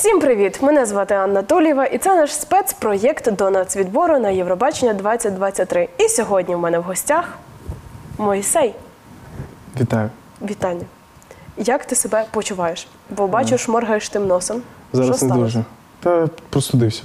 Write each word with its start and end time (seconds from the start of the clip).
Всім 0.00 0.20
привіт! 0.20 0.62
Мене 0.62 0.86
звати 0.86 1.14
Анна 1.14 1.42
Толєва, 1.42 1.84
і 1.84 1.98
це 1.98 2.14
наш 2.14 2.34
спецпроєкт 2.34 3.32
до 3.32 3.50
нацвідбору 3.50 4.18
на 4.18 4.30
Євробачення 4.30 4.94
2023. 4.94 5.88
І 5.98 6.08
сьогодні 6.08 6.54
в 6.54 6.58
мене 6.58 6.78
в 6.78 6.82
гостях 6.82 7.24
Мойсей. 8.18 8.74
Вітаю. 9.80 10.10
Вітання. 10.42 10.84
Як 11.56 11.84
ти 11.84 11.94
себе 11.96 12.24
почуваєш? 12.30 12.88
Бо 13.10 13.26
бачу, 13.26 13.58
шморгаєш 13.58 14.08
тим 14.08 14.26
носом. 14.26 14.62
Зараз 14.92 15.16
Що 15.16 15.26
не 15.26 15.32
сталося? 15.32 15.44
дуже. 15.44 15.64
Та 16.00 16.28
простудився. 16.50 17.04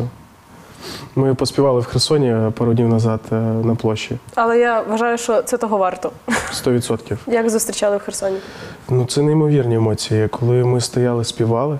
Ми 1.15 1.35
поспівали 1.35 1.81
в 1.81 1.85
Херсоні 1.85 2.51
пару 2.51 2.73
днів 2.73 2.89
назад 2.89 3.19
е, 3.31 3.35
на 3.35 3.75
площі. 3.75 4.17
Але 4.35 4.59
я 4.59 4.81
вважаю, 4.81 5.17
що 5.17 5.41
це 5.41 5.57
того 5.57 5.77
варто. 5.77 6.11
100%. 6.65 7.17
Як 7.27 7.49
зустрічали 7.49 7.97
в 7.97 7.99
Херсоні? 7.99 8.37
Ну, 8.89 9.05
це 9.05 9.21
неймовірні 9.21 9.75
емоції. 9.75 10.27
Коли 10.27 10.63
ми 10.65 10.81
стояли, 10.81 11.23
співали, 11.23 11.79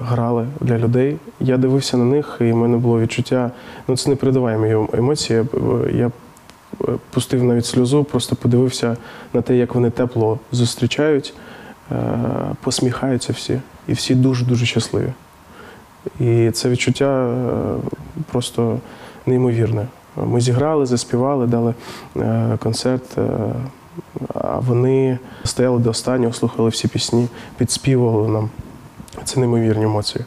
грали 0.00 0.46
для 0.60 0.78
людей, 0.78 1.16
я 1.40 1.56
дивився 1.56 1.96
на 1.96 2.04
них, 2.04 2.36
і 2.40 2.52
в 2.52 2.56
мене 2.56 2.76
було 2.76 3.00
відчуття. 3.00 3.50
Ну, 3.88 3.96
це 3.96 4.10
непередаваємі 4.10 4.86
емоції. 4.92 5.44
Я- 5.54 5.90
Я 5.98 6.10
е, 6.88 6.92
пустив 7.10 7.44
навіть 7.44 7.66
сльозу, 7.66 8.04
просто 8.04 8.36
подивився 8.36 8.96
на 9.32 9.42
те, 9.42 9.56
як 9.56 9.74
вони 9.74 9.90
тепло 9.90 10.38
зустрічають, 10.52 11.34
е, 11.92 11.96
посміхаються 12.62 13.32
всі. 13.32 13.60
І 13.88 13.92
всі 13.92 14.14
дуже-дуже 14.14 14.66
щасливі. 14.66 15.12
І 16.20 16.50
це 16.50 16.68
відчуття 16.68 17.26
е, 17.26 17.76
просто 18.32 18.78
неймовірне. 19.26 19.86
Ми 20.16 20.40
зіграли, 20.40 20.86
заспівали, 20.86 21.46
дали 21.46 21.74
е, 22.16 22.56
концерт. 22.62 23.18
е, 23.18 23.22
А 24.34 24.58
вони 24.58 25.18
стояли 25.44 25.78
до 25.78 25.90
останнього, 25.90 26.32
слухали 26.32 26.68
всі 26.68 26.88
пісні, 26.88 27.28
підспівували 27.58 28.28
нам. 28.28 28.50
Це 29.24 29.40
неймовірні 29.40 29.84
емоції. 29.84 30.24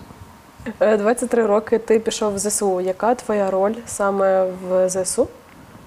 Е, 0.80 0.98
23 0.98 1.46
роки 1.46 1.78
ти 1.78 2.00
пішов 2.00 2.36
в 2.36 2.40
ЗСУ. 2.40 2.82
Яка 2.82 3.16
твоя 3.16 3.52
роль 3.52 3.74
саме 3.86 4.46
в 4.70 4.90
ЗСУ? 4.90 5.28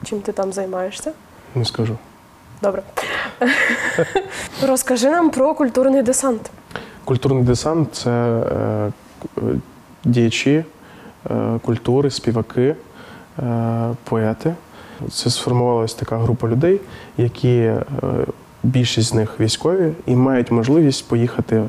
Чим 0.05 0.21
ти 0.21 0.33
там 0.33 0.53
займаєшся? 0.53 1.13
Не 1.55 1.65
скажу. 1.65 1.97
Добре. 2.63 2.83
Розкажи 4.67 5.11
нам 5.11 5.31
про 5.31 5.55
культурний 5.55 6.03
десант. 6.03 6.51
Культурний 7.05 7.43
десант 7.45 7.95
це 7.95 8.11
е, 8.11 8.93
е, 9.39 9.41
діячі 10.05 10.65
е, 11.31 11.59
культури, 11.65 12.11
співаки, 12.11 12.77
е, 13.39 13.95
поети. 14.05 14.55
Це 15.13 15.31
сформувалася 15.31 15.97
така 15.99 16.19
група 16.19 16.49
людей, 16.49 16.81
які 17.17 17.57
е, 17.57 17.85
більшість 18.63 19.09
з 19.09 19.15
них 19.15 19.41
військові 19.41 19.93
і 20.07 20.17
мають 20.17 20.51
можливість 20.51 21.09
поїхати 21.09 21.57
е, 21.57 21.65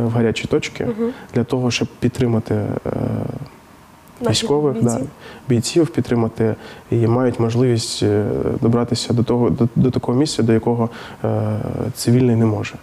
в 0.00 0.08
гарячі 0.10 0.48
точки 0.48 0.86
для 1.34 1.44
того, 1.44 1.70
щоб 1.70 1.88
підтримати 2.00 2.54
е, 2.54 2.90
військових, 4.30 4.74
бійці. 4.74 4.86
Да, 4.86 5.00
бійців 5.48 5.86
підтримати 5.88 6.54
і 6.90 7.06
мають 7.06 7.40
можливість 7.40 8.02
е, 8.02 8.24
добратися 8.60 9.12
до 9.14 9.22
того 9.22 9.50
до, 9.50 9.68
до 9.76 9.90
такого 9.90 10.18
місця, 10.18 10.42
до 10.42 10.52
якого 10.52 10.90
е, 11.24 11.28
цивільний 11.94 12.36
не 12.36 12.46
може. 12.46 12.74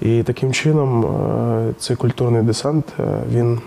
І 0.00 0.22
таким 0.22 0.52
чином 0.52 1.04
е, 1.04 1.74
цей 1.78 1.96
культурний 1.96 2.42
десант 2.42 2.84
він 3.32 3.60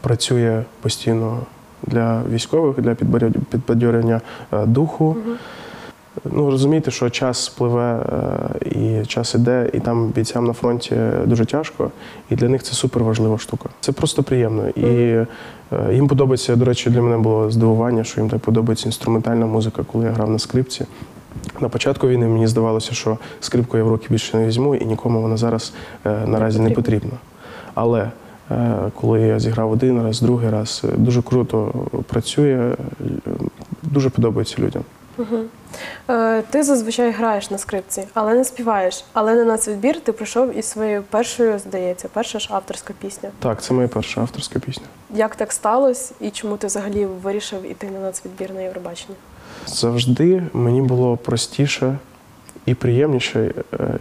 працює 0.00 0.62
постійно 0.80 1.38
для 1.82 2.22
військових, 2.32 2.80
для 2.80 2.90
підбадьор- 2.90 3.38
підбадьорення 3.50 4.20
духу. 4.66 5.16
Ну 6.32 6.50
розумієте, 6.50 6.90
що 6.90 7.10
час 7.10 7.44
спливе 7.44 8.06
е, 8.62 8.68
і 8.68 9.06
час 9.06 9.34
іде, 9.34 9.70
і 9.72 9.80
там 9.80 10.08
бійцям 10.08 10.44
на 10.44 10.52
фронті 10.52 10.96
дуже 11.26 11.44
тяжко, 11.44 11.90
і 12.30 12.34
для 12.34 12.48
них 12.48 12.62
це 12.62 12.72
супер 12.72 13.04
важлива 13.04 13.38
штука. 13.38 13.68
Це 13.80 13.92
просто 13.92 14.22
приємно. 14.22 14.68
І 14.68 14.86
е, 14.86 15.26
їм 15.92 16.08
подобається, 16.08 16.56
до 16.56 16.64
речі, 16.64 16.90
для 16.90 17.02
мене 17.02 17.18
було 17.18 17.50
здивування, 17.50 18.04
що 18.04 18.20
їм 18.20 18.30
так 18.30 18.40
подобається 18.40 18.88
інструментальна 18.88 19.46
музика, 19.46 19.82
коли 19.92 20.04
я 20.04 20.10
грав 20.10 20.30
на 20.30 20.38
скрипці. 20.38 20.86
На 21.60 21.68
початку 21.68 22.08
війни 22.08 22.28
мені 22.28 22.46
здавалося, 22.46 22.94
що 22.94 23.18
скрипку 23.40 23.76
я 23.78 23.84
в 23.84 23.88
руки 23.88 24.06
більше 24.10 24.36
не 24.36 24.46
візьму, 24.46 24.74
і 24.74 24.84
нікому 24.84 25.22
вона 25.22 25.36
зараз 25.36 25.72
е, 26.06 26.26
наразі 26.26 26.60
не 26.60 26.70
потрібна. 26.70 27.12
Але 27.74 28.10
е, 28.50 28.74
коли 28.94 29.20
я 29.20 29.38
зіграв 29.38 29.70
один 29.70 30.02
раз, 30.02 30.20
другий 30.20 30.50
раз, 30.50 30.82
е, 30.84 30.96
дуже 30.96 31.22
круто 31.22 31.72
працює, 32.08 32.74
е, 33.00 33.30
дуже 33.82 34.10
подобається 34.10 34.62
людям. 34.62 34.82
Мгм. 35.18 35.44
Е, 36.10 36.42
Ти 36.50 36.62
зазвичай 36.62 37.10
граєш 37.10 37.50
на 37.50 37.58
скрипці, 37.58 38.04
але 38.14 38.34
не 38.34 38.44
співаєш. 38.44 39.04
Але 39.12 39.34
на 39.34 39.44
нацвідбір 39.44 40.00
ти 40.00 40.12
прийшов 40.12 40.58
із 40.58 40.64
своєю 40.66 41.02
першою, 41.02 41.58
здається, 41.58 42.08
перша 42.12 42.38
ж 42.38 42.48
авторська 42.50 42.94
пісня. 43.00 43.30
Так, 43.38 43.62
це 43.62 43.74
моя 43.74 43.88
перша 43.88 44.20
авторська 44.20 44.58
пісня. 44.58 44.86
Як 45.14 45.36
так 45.36 45.52
сталося 45.52 46.14
і 46.20 46.30
чому 46.30 46.56
ти 46.56 46.66
взагалі 46.66 47.06
вирішив 47.06 47.70
іти 47.70 47.90
на 47.90 48.00
нацвідбір 48.00 48.54
на 48.54 48.60
Євробачення? 48.60 49.16
Завжди 49.66 50.42
мені 50.52 50.82
було 50.82 51.16
простіше 51.16 51.98
і 52.66 52.74
приємніше 52.74 53.40
е, 53.40 53.76
е, 53.80 53.98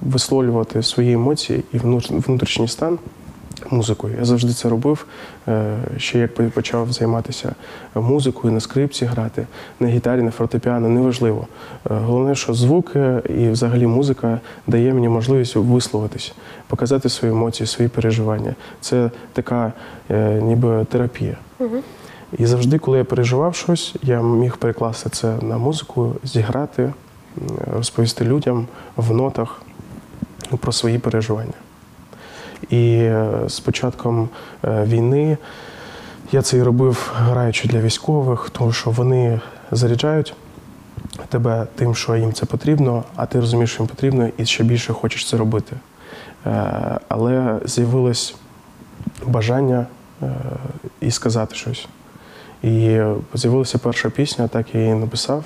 висловлювати 0.00 0.82
свої 0.82 1.12
емоції 1.12 1.64
і 1.72 1.78
внутрішній 1.78 2.68
стан 2.68 2.98
музикою. 3.72 4.14
Я 4.18 4.24
завжди 4.24 4.52
це 4.52 4.68
робив. 4.68 5.06
е, 5.48 5.76
Ще 5.96 6.18
як 6.18 6.50
почав 6.50 6.92
займатися 6.92 7.54
музикою, 7.94 8.54
на 8.54 8.60
скрипці 8.60 9.04
грати, 9.04 9.46
на 9.80 9.88
гітарі, 9.88 10.22
на 10.22 10.30
фортепіано, 10.30 10.88
неважливо. 10.88 11.46
Е, 11.90 11.94
Головне, 12.04 12.34
що 12.34 12.54
звуки 12.54 13.22
і 13.38 13.48
взагалі 13.48 13.86
музика 13.86 14.40
дає 14.66 14.94
мені 14.94 15.08
можливість 15.08 15.56
висловитись, 15.56 16.32
показати 16.66 17.08
свої 17.08 17.34
емоції, 17.34 17.66
свої 17.66 17.88
переживання. 17.88 18.54
Це 18.80 19.10
така 19.32 19.72
е, 20.10 20.40
ніби 20.42 20.84
терапія. 20.84 21.36
Угу. 21.58 21.76
І 22.38 22.46
завжди, 22.46 22.78
коли 22.78 22.98
я 22.98 23.04
переживав 23.04 23.54
щось, 23.54 23.94
я 24.02 24.22
міг 24.22 24.56
перекласти 24.56 25.10
це 25.10 25.36
на 25.42 25.58
музику, 25.58 26.12
зіграти, 26.24 26.92
розповісти 27.74 28.24
людям 28.24 28.66
в 28.96 29.14
нотах 29.14 29.62
про 30.60 30.72
свої 30.72 30.98
переживання. 30.98 31.52
І 32.70 32.96
е, 32.96 33.30
з 33.46 33.60
початком 33.60 34.28
е, 34.64 34.84
війни 34.84 35.36
я 36.32 36.42
це 36.42 36.56
і 36.56 36.62
робив, 36.62 37.12
граючи 37.16 37.68
для 37.68 37.78
військових, 37.78 38.50
тому 38.50 38.72
що 38.72 38.90
вони 38.90 39.40
заряджають 39.70 40.34
тебе 41.28 41.66
тим, 41.74 41.94
що 41.94 42.16
їм 42.16 42.32
це 42.32 42.46
потрібно, 42.46 43.04
а 43.16 43.26
ти 43.26 43.40
розумієш, 43.40 43.72
що 43.72 43.82
їм 43.82 43.88
потрібно, 43.88 44.28
і 44.38 44.46
ще 44.46 44.64
більше 44.64 44.92
хочеш 44.92 45.28
це 45.28 45.36
робити. 45.36 45.76
Е, 46.46 47.00
Але 47.08 47.58
з'явилось 47.64 48.34
бажання 49.26 49.86
і 51.00 51.10
сказати 51.10 51.54
щось. 51.54 51.88
І 52.62 53.00
з'явилася 53.34 53.78
перша 53.78 54.10
пісня, 54.10 54.48
так 54.48 54.74
я 54.74 54.80
її 54.80 54.94
написав. 54.94 55.44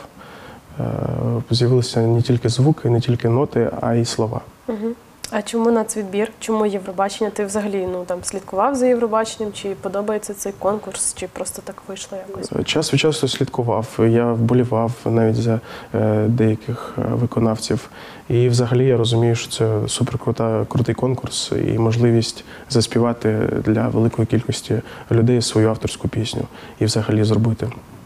З'явилися 1.50 2.00
не 2.00 2.22
тільки 2.22 2.48
звуки, 2.48 2.90
не 2.90 3.00
тільки 3.00 3.28
ноти, 3.28 3.70
а 3.80 3.94
й 3.94 4.04
слова. 4.04 4.40
Угу. 4.68 4.88
А 5.30 5.42
чому 5.42 5.70
нацвідбір? 5.70 6.30
Чому 6.40 6.66
Євробачення? 6.66 7.30
Ти 7.30 7.44
взагалі 7.44 7.88
ну 7.92 8.04
там 8.04 8.18
слідкував 8.22 8.74
за 8.74 8.86
Євробаченням? 8.86 9.52
Чи 9.52 9.68
подобається 9.68 10.34
цей 10.34 10.52
конкурс, 10.58 11.14
чи 11.14 11.26
просто 11.26 11.62
так 11.64 11.82
вийшло 11.88 12.18
якось? 12.28 12.66
Час 12.66 12.92
від 12.92 13.00
часу 13.00 13.28
слідкував, 13.28 13.98
я 13.98 14.32
вболівав 14.32 14.92
навіть 15.04 15.36
за 15.36 15.60
е, 15.94 16.24
деяких 16.28 16.94
е, 16.98 17.02
виконавців. 17.14 17.90
І 18.28 18.48
взагалі 18.48 18.86
я 18.86 18.96
розумію, 18.96 19.34
що 19.34 19.50
це 19.50 19.88
суперкрута, 19.88 20.66
крутий 20.68 20.94
конкурс 20.94 21.52
і 21.74 21.78
можливість 21.78 22.44
заспівати 22.70 23.38
для 23.64 23.88
великої 23.88 24.26
кількості 24.26 24.80
людей 25.10 25.42
свою 25.42 25.68
авторську 25.68 26.08
пісню 26.08 26.42
і 26.78 26.84
взагалі 26.84 27.24
зробити 27.24 27.66
е, 27.66 27.70
е, 27.70 27.97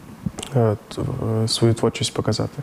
свою 1.47 1.73
творчість 1.73 2.13
показати. 2.13 2.61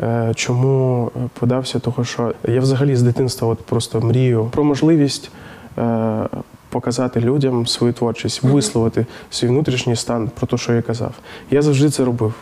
Е, 0.00 0.32
Чому 0.34 1.10
подався? 1.40 1.78
Того, 1.78 2.04
що 2.04 2.34
я 2.48 2.60
взагалі 2.60 2.96
з 2.96 3.02
дитинства 3.02 3.48
от 3.48 3.58
просто 3.58 4.00
мрію 4.00 4.48
про 4.52 4.64
можливість 4.64 5.30
е, 5.78 6.28
показати 6.68 7.20
людям 7.20 7.66
свою 7.66 7.92
творчість, 7.92 8.42
висловити 8.42 9.06
свій 9.30 9.48
внутрішній 9.48 9.96
стан 9.96 10.30
про 10.34 10.46
те, 10.46 10.56
що 10.56 10.72
я 10.72 10.82
казав. 10.82 11.14
Я 11.50 11.62
завжди 11.62 11.90
це 11.90 12.04
робив. 12.04 12.34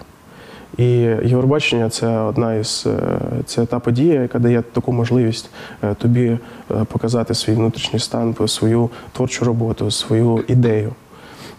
І 0.79 0.85
Євробачення 1.25 1.91
це 1.91 2.19
одна 2.19 2.55
із 2.55 2.85
е, 2.87 3.19
це 3.47 3.67
та 3.67 3.79
подія, 3.79 4.23
яка 4.23 4.39
дає 4.39 4.63
таку 4.63 4.93
можливість 4.93 5.51
е, 5.83 5.95
тобі 5.95 6.27
е, 6.27 6.39
показати 6.85 7.35
свій 7.35 7.53
внутрішній 7.53 7.99
стан, 7.99 8.37
свою 8.47 8.91
творчу 9.13 9.45
роботу, 9.45 9.91
свою 9.91 10.45
ідею. 10.49 10.93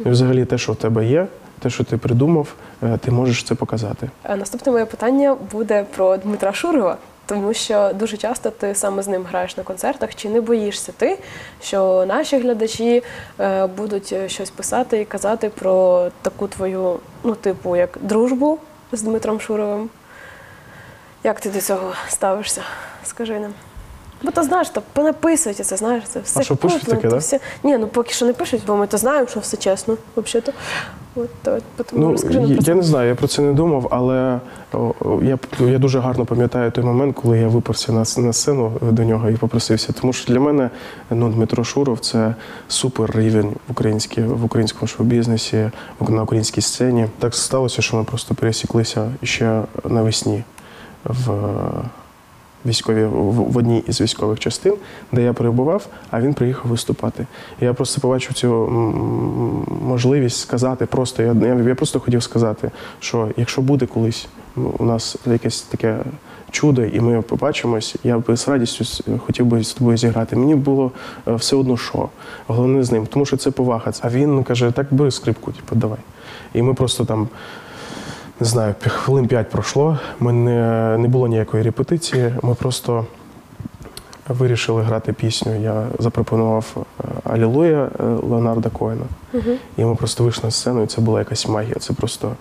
І 0.05 0.09
взагалі 0.09 0.45
те, 0.45 0.57
що 0.57 0.71
в 0.71 0.75
тебе 0.75 1.07
є, 1.07 1.27
те, 1.59 1.69
що 1.69 1.83
ти 1.83 1.97
придумав, 1.97 2.47
е, 2.47 2.64
ти 3.01 3.11
можеш 3.11 3.43
це 3.43 3.55
показати. 3.55 4.09
Наступне 4.29 4.71
моє 4.71 4.85
питання 4.85 5.35
буде 5.51 5.85
про 5.95 6.17
Дмитра 6.17 6.53
Шурова, 6.53 6.97
тому 7.25 7.53
що 7.53 7.91
дуже 7.95 8.17
часто 8.17 8.49
ти 8.49 8.75
саме 8.75 9.03
з 9.03 9.07
ним 9.07 9.23
граєш 9.23 9.57
на 9.57 9.63
концертах. 9.63 10.15
Чи 10.15 10.29
не 10.29 10.41
боїшся 10.41 10.91
ти, 10.97 11.17
що 11.61 12.05
наші 12.07 12.39
глядачі 12.39 13.03
е, 13.39 13.67
будуть 13.67 14.13
е, 14.13 14.29
щось 14.29 14.49
писати 14.49 15.01
і 15.01 15.05
казати 15.05 15.49
про 15.49 16.07
таку 16.21 16.47
твою, 16.47 16.99
ну, 17.23 17.35
типу, 17.35 17.75
як 17.75 17.97
дружбу 18.01 18.59
з 18.91 19.01
Дмитром 19.01 19.41
Шуровим? 19.41 19.89
Як 21.23 21.39
ти 21.39 21.49
до 21.49 21.61
цього 21.61 21.93
ставишся? 22.07 22.61
Скажи 23.03 23.39
нам. 23.39 23.53
Бо 24.21 24.31
то 24.31 24.43
знаєш, 24.43 24.69
то 24.69 24.81
понаписують 24.93 25.57
це, 25.57 25.77
знаєш, 25.77 26.03
це 26.07 26.19
все. 26.19 26.39
А 26.39 26.43
що, 26.43 26.55
пишуть 26.55 26.83
таке, 26.83 27.07
да? 27.07 27.17
все. 27.17 27.39
Ні, 27.63 27.77
ну 27.77 27.87
поки 27.87 28.13
що 28.13 28.25
не 28.25 28.33
пишуть, 28.33 28.61
бо 28.67 28.75
ми 28.75 28.87
то 28.87 28.97
знаємо, 28.97 29.27
що 29.27 29.39
все 29.39 29.57
чесно, 29.57 29.97
взагалі-то. 30.15 30.51
От, 31.15 31.29
тому 31.85 32.05
Ну, 32.05 32.11
розкажи 32.11 32.39
я, 32.39 32.55
про 32.55 32.63
це. 32.63 32.71
я 32.71 32.75
не 32.75 32.83
знаю, 32.83 33.09
я 33.09 33.15
про 33.15 33.27
це 33.27 33.41
не 33.41 33.53
думав, 33.53 33.87
але 33.91 34.39
я, 35.21 35.39
я 35.59 35.79
дуже 35.79 35.99
гарно 35.99 36.25
пам'ятаю 36.25 36.71
той 36.71 36.83
момент, 36.83 37.15
коли 37.15 37.39
я 37.39 37.47
виперся 37.47 37.91
на, 37.91 37.99
на 38.17 38.33
сцену 38.33 38.71
до 38.81 39.03
нього 39.03 39.29
і 39.29 39.35
попросився. 39.35 39.93
Тому 40.01 40.13
що 40.13 40.33
для 40.33 40.39
мене 40.39 40.69
ну, 41.09 41.29
Дмитро 41.29 41.63
Шуров 41.63 41.99
це 41.99 42.35
супер 42.67 43.11
рівень 43.15 43.53
в, 43.69 43.73
в 44.27 44.45
українському 44.45 44.87
шоу-бізнесі, 44.87 45.71
на 46.09 46.23
українській 46.23 46.61
сцені. 46.61 47.05
Так 47.19 47.35
сталося, 47.35 47.81
що 47.81 47.97
ми 47.97 48.03
просто 48.03 48.35
пересіклися 48.35 49.11
ще 49.23 49.61
навесні 49.89 50.43
в 51.03 51.31
військові 52.65 53.05
в, 53.05 53.57
одній 53.57 53.83
із 53.87 54.01
військових 54.01 54.39
частин, 54.39 54.73
де 55.11 55.21
я 55.21 55.33
перебував, 55.33 55.87
а 56.11 56.21
він 56.21 56.33
приїхав 56.33 56.71
виступати. 56.71 57.27
Я 57.61 57.73
просто 57.73 58.01
побачив 58.01 58.33
цю 58.33 58.49
можливість 59.81 60.39
сказати 60.39 60.85
просто. 60.85 61.23
Я, 61.23 61.33
я, 61.67 61.75
просто 61.75 61.99
хотів 61.99 62.23
сказати, 62.23 62.71
що 62.99 63.29
якщо 63.37 63.61
буде 63.61 63.85
колись 63.85 64.27
у 64.55 64.85
нас 64.85 65.17
якесь 65.25 65.61
таке 65.61 65.97
чудо, 66.51 66.83
і 66.83 66.99
ми 66.99 67.21
побачимось, 67.21 67.95
я 68.03 68.17
би 68.17 68.37
з 68.37 68.47
радістю 68.47 69.03
хотів 69.25 69.45
би 69.45 69.63
з 69.63 69.73
тобою 69.73 69.97
зіграти. 69.97 70.35
Мені 70.35 70.55
було 70.55 70.91
е, 71.27 71.35
все 71.35 71.55
одно 71.55 71.77
що. 71.77 72.09
Головне 72.47 72.83
з 72.83 72.91
ним, 72.91 73.07
тому 73.07 73.25
що 73.25 73.37
це 73.37 73.51
повага. 73.51 73.91
А 74.01 74.09
він 74.09 74.43
каже: 74.43 74.71
так 74.71 74.87
бери 74.91 75.11
скрипку, 75.11 75.51
типу, 75.51 75.75
давай. 75.75 75.99
І 76.53 76.61
ми 76.61 76.73
просто 76.73 77.05
там 77.05 77.27
не 78.39 78.45
знаю, 78.45 78.75
хвилин 78.87 79.27
п'ять 79.27 79.49
пройшло. 79.49 79.99
Ми 80.19 80.33
не, 80.33 80.97
не 80.97 81.07
було 81.07 81.27
ніякої 81.27 81.63
репетиції. 81.63 82.33
Ми 82.41 82.55
просто 82.55 83.05
вирішили 84.27 84.81
грати 84.81 85.13
пісню. 85.13 85.61
Я 85.61 85.87
запропонував 85.99 86.65
е, 86.75 87.03
Алілуя 87.23 87.89
е, 87.99 88.03
Леонарда 88.03 88.69
Коена. 88.69 89.05
І 89.77 89.85
ми 89.85 89.95
просто 89.95 90.23
вийшли 90.23 90.43
на 90.43 90.51
сцену, 90.51 90.83
і 90.83 90.87
це 90.87 91.01
була 91.01 91.19
якась 91.19 91.47
магія. 91.47 91.75
Це 91.79 91.93
просто 91.93 92.31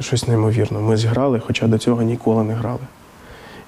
щось 0.00 0.28
неймовірне. 0.28 0.78
Ми 0.78 0.96
зіграли, 0.96 1.42
хоча 1.46 1.66
до 1.66 1.78
цього 1.78 2.02
ніколи 2.02 2.44
не 2.44 2.54
грали. 2.54 2.80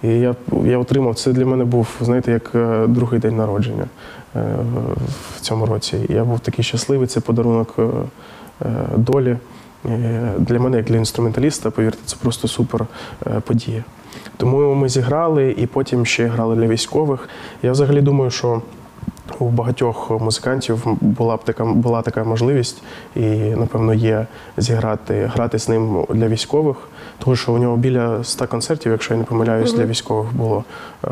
І 0.03 0.09
я, 0.09 0.35
я 0.65 0.79
отримав, 0.79 1.15
це 1.15 1.33
для 1.33 1.47
мене 1.47 1.65
був, 1.65 1.89
знаєте, 2.01 2.33
як 2.33 2.51
е, 2.55 2.87
другий 2.87 3.21
день 3.21 3.37
народження 3.37 3.85
в 5.37 5.41
цьому 5.41 5.67
році. 5.67 5.97
І 6.09 6.13
Я 6.13 6.25
був 6.25 6.41
такий 6.41 6.65
щасливий, 6.65 7.07
це 7.07 7.21
подарунок 7.21 7.77
долі. 8.97 9.37
Е, 9.87 10.33
Для 10.39 10.59
мене, 10.59 10.77
як 10.77 10.87
для 10.87 10.97
інструменталіста, 10.97 11.71
повірте, 11.71 11.99
це 12.07 12.17
просто 12.23 12.49
супер 12.49 12.87
е, 13.27 13.41
подія. 13.41 13.85
Тому 14.37 14.75
ми 14.75 14.89
зіграли 14.89 15.55
і 15.59 15.67
потім 15.67 16.07
ще 16.07 16.27
грали 16.27 16.57
для 16.57 16.67
військових. 16.67 17.29
Я 17.63 17.73
взагалі 17.73 18.01
думаю, 18.01 18.31
що 18.31 18.63
у 19.39 19.49
багатьох 19.49 20.11
музикантів 20.11 20.83
була 21.01 21.37
б 21.37 21.45
така 21.45 21.65
була 21.65 22.03
така 22.03 22.25
можливість, 22.25 22.83
і 23.17 23.21
напевно 23.37 23.95
є 23.95 24.27
зіграти 24.57 25.31
грати 25.35 25.59
з 25.59 25.69
ним 25.69 26.07
для 26.11 26.29
військових, 26.29 26.77
тому 27.19 27.37
що 27.37 27.53
у 27.53 27.59
нього 27.59 27.77
біля 27.77 28.25
100 28.25 28.47
концертів, 28.47 28.93
якщо 28.93 29.15
я 29.15 29.19
не 29.19 29.25
помиляюсь, 29.25 29.73
для 29.73 29.87
військових 29.87 30.33
було. 30.37 30.65
Е- 31.05 31.09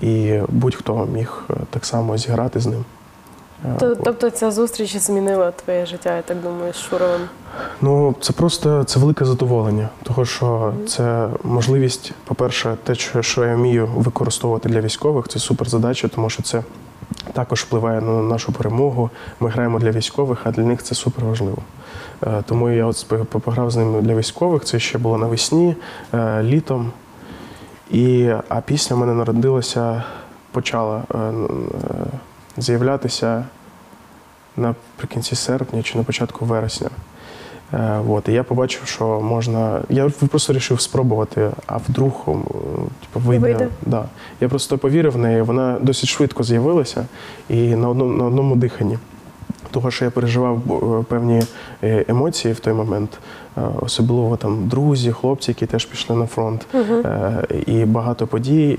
і 0.00 0.40
будь-хто 0.48 1.08
міг 1.14 1.44
так 1.70 1.84
само 1.86 2.16
зіграти 2.18 2.60
з 2.60 2.66
ним. 2.66 2.84
То- 3.78 3.94
Тобто 3.94 4.30
ця 4.30 4.50
зустріч 4.50 4.96
змінила 4.96 5.50
твоє 5.50 5.86
життя, 5.86 6.16
я 6.16 6.22
так 6.22 6.40
думаю, 6.42 6.72
з 6.72 6.76
Шуровим. 6.76 7.20
Ну, 7.80 8.14
це 8.20 8.32
просто 8.32 8.84
це 8.84 8.98
велике 9.00 9.24
задоволення, 9.24 9.88
тому 10.02 10.24
що 10.26 10.72
це 10.86 11.28
можливість, 11.44 12.12
по-перше, 12.24 12.76
те, 12.84 12.94
що- 13.22 13.44
я 13.44 13.54
вмію 13.56 13.86
використовувати 13.96 14.68
для 14.68 14.80
військових, 14.80 15.28
це 15.28 15.38
супер 15.38 15.68
задача, 15.68 16.08
тому 16.08 16.30
що 16.30 16.42
це 16.42 16.62
також 17.32 17.60
впливає 17.60 18.00
на 18.00 18.22
нашу 18.22 18.52
перемогу. 18.52 19.10
Ми 19.40 19.50
граємо 19.50 19.78
для 19.78 19.90
військових, 19.90 20.38
а 20.44 20.50
для 20.50 20.62
них 20.62 20.82
це 20.82 20.94
супер 20.94 21.24
важливо. 21.24 21.58
Е, 22.26 22.42
Тому 22.46 22.70
я 22.70 22.86
от 22.86 23.06
пограв 23.28 23.70
з 23.70 23.76
ним 23.76 24.02
для 24.02 24.14
військових. 24.14 24.64
Це 24.64 24.78
ще 24.78 24.98
було 24.98 25.18
навесні, 25.18 25.76
е, 26.14 26.42
літом. 26.42 26.92
І, 27.90 28.30
а 28.48 28.60
пісня 28.60 28.96
в 28.96 28.98
мене 28.98 29.14
народилася, 29.14 30.02
почала 30.52 31.02
е, 31.14 31.32
з'являтися 32.58 33.44
наприкінці 34.56 35.36
серпня 35.36 35.82
чи 35.82 35.98
на 35.98 36.04
початку 36.04 36.44
вересня. 36.44 36.90
Е, 37.72 38.00
от, 38.08 38.28
і 38.28 38.32
я 38.32 38.42
побачив, 38.42 38.82
що 38.84 39.20
можна. 39.20 39.82
Я 39.88 40.10
просто 40.30 40.52
вирішив 40.52 40.80
спробувати, 40.80 41.50
а 41.66 41.76
вдруг 41.76 42.24
типу, 43.00 43.20
вийде. 43.28 43.44
Вийде. 43.44 43.68
Да. 43.86 44.04
Я 44.40 44.48
просто 44.48 44.78
повірив 44.78 45.12
в 45.12 45.18
неї, 45.18 45.42
вона 45.42 45.78
досить 45.80 46.08
швидко 46.08 46.42
з'явилася 46.42 47.06
і 47.48 47.74
на 47.74 47.88
одному, 47.88 48.12
на 48.12 48.24
одному 48.24 48.56
диханні. 48.56 48.98
Того, 49.76 49.90
що 49.90 50.04
я 50.04 50.10
переживав 50.10 50.58
е, 51.00 51.04
певні 51.08 51.42
е, 51.82 52.04
емоції 52.08 52.54
в 52.54 52.60
той 52.60 52.72
момент, 52.72 53.18
е, 53.56 53.60
особливо 53.80 54.36
там 54.36 54.68
друзі, 54.68 55.12
хлопці, 55.12 55.50
які 55.50 55.66
теж 55.66 55.84
пішли 55.84 56.16
на 56.16 56.26
фронт, 56.26 56.66
е, 56.74 57.44
і 57.66 57.84
багато 57.84 58.26
подій, 58.26 58.78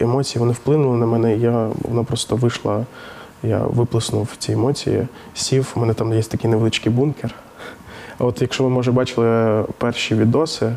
емоцій 0.00 0.38
вони 0.38 0.52
вплинули 0.52 0.96
на 0.96 1.06
мене. 1.06 1.36
Я 1.36 1.68
вона 1.88 2.04
просто 2.04 2.36
вийшла. 2.36 2.84
Я 3.42 3.58
виплеснув 3.58 4.28
ці 4.38 4.52
емоції, 4.52 5.06
сів. 5.34 5.72
У 5.76 5.80
мене 5.80 5.94
там 5.94 6.12
є 6.12 6.22
такий 6.22 6.50
невеличкий 6.50 6.92
бункер. 6.92 7.34
От 8.18 8.42
якщо 8.42 8.64
ви 8.64 8.70
може 8.70 8.92
бачили 8.92 9.62
перші 9.78 10.14
відоси 10.14 10.66
е, 10.66 10.76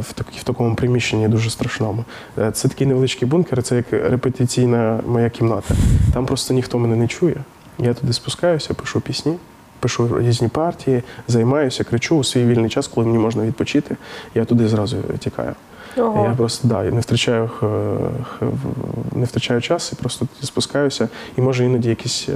в, 0.00 0.12
так, 0.12 0.26
в 0.36 0.44
такому 0.44 0.74
приміщенні 0.74 1.28
дуже 1.28 1.50
страшному, 1.50 2.04
це 2.52 2.68
такий 2.68 2.86
невеличкий 2.86 3.28
бункер, 3.28 3.62
це 3.62 3.76
як 3.76 3.92
репетиційна 3.92 5.00
моя 5.06 5.30
кімната. 5.30 5.74
Там 6.14 6.26
просто 6.26 6.54
ніхто 6.54 6.78
мене 6.78 6.96
не 6.96 7.08
чує. 7.08 7.36
Я 7.82 7.94
туди 7.94 8.12
спускаюся, 8.12 8.74
пишу 8.74 9.00
пісні, 9.00 9.36
пишу 9.80 10.18
різні 10.20 10.48
партії, 10.48 11.02
займаюся, 11.28 11.84
кричу 11.84 12.16
у 12.16 12.24
свій 12.24 12.44
вільний 12.44 12.70
час, 12.70 12.88
коли 12.88 13.06
мені 13.06 13.18
можна 13.18 13.42
відпочити. 13.42 13.96
Я 14.34 14.44
туди 14.44 14.68
зразу 14.68 14.96
тікаю. 15.18 15.54
Ого. 15.96 16.24
Я 16.28 16.34
просто 16.36 16.68
да, 16.68 16.82
не 16.82 17.00
втрачаю 17.00 17.50
в- 17.60 19.16
не 19.18 19.24
втрачаю 19.24 19.60
час 19.60 19.92
і 19.92 19.96
просто 19.96 20.26
спускаюся. 20.42 21.08
І 21.36 21.40
може 21.40 21.64
іноді 21.64 21.88
якісь 21.88 22.28
е, 22.28 22.32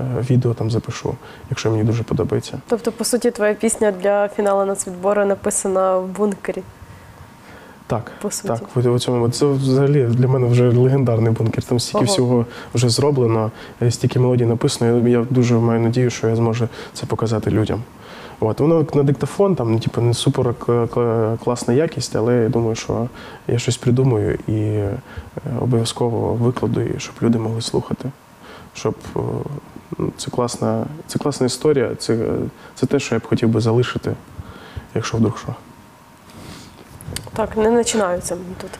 е, 0.00 0.04
відео 0.30 0.54
там 0.54 0.70
запишу, 0.70 1.14
якщо 1.50 1.70
мені 1.70 1.84
дуже 1.84 2.02
подобається. 2.02 2.58
Тобто, 2.68 2.92
по 2.92 3.04
суті, 3.04 3.30
твоя 3.30 3.54
пісня 3.54 3.92
для 3.92 4.28
фіналу 4.28 4.64
нацвідбору 4.64 5.24
написана 5.24 5.98
в 5.98 6.06
бункері. 6.06 6.62
Так, 7.86 8.12
По 8.22 8.30
суті. 8.30 8.48
так, 8.48 8.62
в 8.74 8.98
цьому 8.98 9.28
це 9.28 9.46
взагалі 9.46 10.04
для 10.04 10.28
мене 10.28 10.46
вже 10.46 10.68
легендарний 10.68 11.32
бункер. 11.32 11.64
Там 11.64 11.80
стільки 11.80 11.98
Ого. 11.98 12.06
всього 12.06 12.46
вже 12.74 12.88
зроблено, 12.88 13.50
е, 13.82 13.90
стільки 13.90 14.20
мелодій 14.20 14.44
написано. 14.44 15.08
Я 15.08 15.08
я 15.08 15.26
дуже 15.30 15.54
маю 15.54 15.80
надію, 15.80 16.10
що 16.10 16.28
я 16.28 16.36
зможу 16.36 16.68
це 16.92 17.06
показати 17.06 17.50
людям. 17.50 17.82
От 18.40 18.60
воно 18.60 18.86
на 18.94 19.02
диктофон, 19.02 19.54
там 19.54 19.72
ну, 19.72 19.78
типу, 19.80 20.00
не 20.00 20.14
супер 20.14 20.54
класна 21.44 21.74
якість, 21.74 22.16
але 22.16 22.36
я 22.36 22.48
думаю, 22.48 22.74
що 22.74 23.08
я 23.48 23.58
щось 23.58 23.76
придумаю 23.76 24.38
і 24.48 24.52
е, 24.52 24.98
обов'язково 25.60 26.34
викладу, 26.34 26.80
і 26.80 26.94
щоб 26.98 27.14
люди 27.22 27.38
могли 27.38 27.60
слухати. 27.60 28.10
Щоб 28.74 28.94
е, 29.16 29.20
ну, 29.98 30.12
це 30.16 30.30
класна, 30.30 30.86
це 31.06 31.18
класна 31.18 31.46
історія, 31.46 31.94
це, 31.94 32.18
це 32.74 32.86
те, 32.86 33.00
що 33.00 33.14
я 33.14 33.18
б 33.18 33.26
хотів 33.26 33.48
би 33.48 33.60
залишити, 33.60 34.12
якщо 34.94 35.16
вдруг 35.16 35.38
що. 35.38 35.54
Так, 37.36 37.56
не 37.56 37.70
починаються 37.70 38.34
мені 38.34 38.54
тут. 38.60 38.70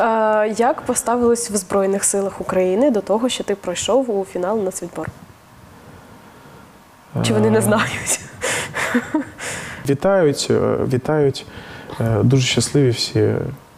Е, 0.00 0.54
як 0.58 0.82
поставились 0.82 1.50
в 1.50 1.56
Збройних 1.56 2.04
силах 2.04 2.40
України 2.40 2.90
до 2.90 3.00
того, 3.00 3.28
що 3.28 3.44
ти 3.44 3.54
пройшов 3.54 4.18
у 4.18 4.24
фінал 4.24 4.58
на 4.62 4.70
світбор? 4.70 5.08
Чи 7.22 7.32
вони 7.32 7.50
не 7.50 7.58
Е, 7.58 7.62
знають? 7.62 8.20
Вітають, 9.88 10.46
е, 10.50 10.76
вітають. 10.92 11.46
Е, 12.00 12.22
Дуже 12.22 12.46
щасливі 12.46 12.90
всі, 12.90 13.34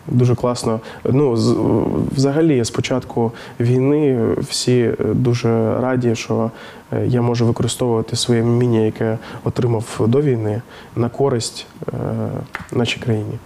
дуже 0.09 0.35
класно. 0.35 0.81
Ну, 1.05 1.37
з- 1.37 1.57
взагалі, 2.17 2.65
з 2.65 2.71
початку 2.71 3.33
війни 3.61 4.19
всі 4.41 4.81
е, 4.81 4.95
дуже 4.99 5.81
раді, 5.81 6.15
що 6.15 6.51
е, 6.93 7.07
я 7.07 7.23
можу 7.23 7.47
використовувати 7.47 8.17
своє 8.17 8.43
вміння, 8.43 8.81
яке 8.81 9.19
отримав 9.45 9.85
до 10.01 10.21
війни, 10.21 10.63
на 10.97 11.09
користь 11.09 11.67
е, 11.89 11.93
нашій 12.73 13.01
країні. 13.01 13.39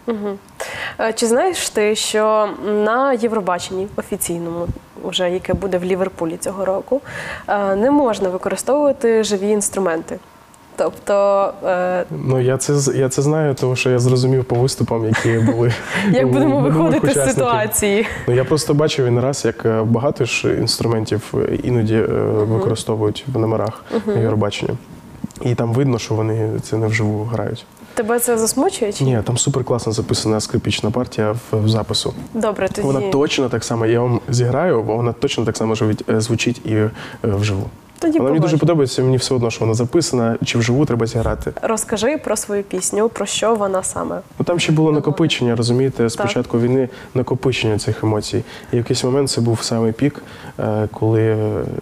Е, 1.00 1.12
Чи 1.12 1.26
знаєш 1.26 1.70
ти, 1.70 1.94
що 1.94 2.48
на 2.84 3.12
Євробаченні 3.12 3.86
офіційному, 3.96 4.66
вже 5.04 5.30
яке 5.30 5.54
буде 5.54 5.78
в 5.78 5.84
Ліверпулі 5.84 6.36
цього 6.36 6.64
року, 6.64 7.00
не 7.76 7.90
можна 7.90 8.28
використовувати 8.28 9.24
живі 9.24 9.48
інструменти? 9.48 10.18
Тобто, 10.84 11.52
е, 11.64 12.04
Ну 12.10 12.40
я 12.40 12.56
це 12.56 12.98
я 12.98 13.08
це 13.08 13.22
знаю, 13.22 13.54
тому 13.54 13.76
що 13.76 13.90
я 13.90 13.98
зрозумів 13.98 14.44
по 14.44 14.54
виступам, 14.54 15.04
які 15.04 15.38
були. 15.38 15.72
як 16.12 16.28
будемо 16.28 16.60
виходити 16.60 17.10
з 17.14 17.32
ситуації? 17.32 18.06
Ну 18.28 18.34
я 18.34 18.44
просто 18.44 18.74
бачив 18.74 19.06
він 19.06 19.20
раз, 19.20 19.44
як 19.44 19.66
е, 19.66 19.82
багато 19.82 20.24
ж 20.24 20.54
інструментів 20.54 21.34
е, 21.34 21.54
іноді 21.62 21.94
е, 21.94 22.06
використовують 22.22 23.24
в 23.34 23.38
номерах 23.38 23.84
Євробачення. 24.06 24.74
І 25.42 25.54
там 25.54 25.72
видно, 25.72 25.98
що 25.98 26.14
вони 26.14 26.50
це 26.62 26.76
не 26.76 26.86
вживу 26.86 27.24
грають. 27.24 27.66
Тебе 27.94 28.18
це 28.18 28.38
засмучує? 28.38 28.92
Чи? 28.92 29.04
Ні, 29.04 29.18
там 29.24 29.38
супер 29.38 29.64
класно 29.64 29.92
записана 29.92 30.40
скрипічна 30.40 30.90
партія 30.90 31.32
в, 31.32 31.64
в 31.64 31.68
запису. 31.68 32.14
Добре, 32.34 32.68
тоді 32.68 32.86
Вона 32.86 33.00
точно 33.00 33.48
так 33.48 33.64
само, 33.64 33.86
я 33.86 34.00
вам 34.00 34.20
зіграю, 34.28 34.82
бо 34.82 34.96
вона 34.96 35.12
точно 35.12 35.44
так 35.44 35.56
само 35.56 35.74
живить- 35.74 36.20
звучить 36.20 36.66
і 36.66 36.76
вживу. 37.22 37.70
Тоді 38.00 38.18
Вона 38.18 38.30
мені 38.30 38.40
дуже 38.40 38.58
подобається, 38.58 39.02
мені 39.02 39.16
все 39.16 39.34
одно, 39.34 39.50
що 39.50 39.60
вона 39.60 39.74
записана, 39.74 40.36
чи 40.44 40.58
вживу 40.58 40.86
треба 40.86 41.06
зіграти. 41.06 41.52
Розкажи 41.62 42.18
про 42.18 42.36
свою 42.36 42.62
пісню, 42.62 43.08
про 43.08 43.26
що 43.26 43.54
вона 43.54 43.82
саме. 43.82 44.20
Ну 44.38 44.44
там 44.44 44.58
ще 44.60 44.72
було 44.72 44.92
накопичення, 44.92 45.56
розумієте, 45.56 46.08
з 46.08 46.16
початку 46.16 46.60
війни 46.60 46.88
накопичення 47.14 47.78
цих 47.78 48.04
емоцій. 48.04 48.42
І 48.72 48.76
в 48.76 48.78
якийсь 48.78 49.04
момент 49.04 49.30
це 49.30 49.40
був 49.40 49.62
самий 49.62 49.92
пік, 49.92 50.22
е, 50.58 50.88
коли 50.92 51.36